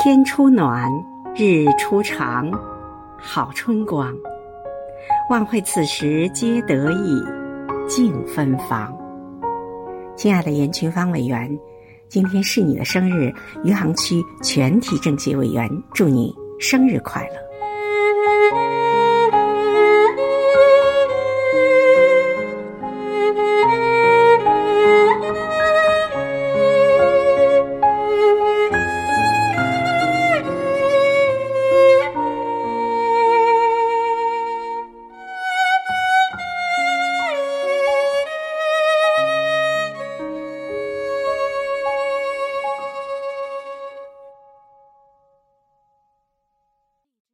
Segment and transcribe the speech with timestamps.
[0.00, 0.88] 天初暖，
[1.34, 2.48] 日初长，
[3.18, 4.14] 好春光。
[5.28, 7.20] 万会此时皆得意，
[7.88, 8.96] 尽芬芳。
[10.14, 11.50] 亲爱的严群芳委员，
[12.08, 13.34] 今天是你的生日，
[13.64, 17.47] 余杭区全体政协委员祝你生日快乐。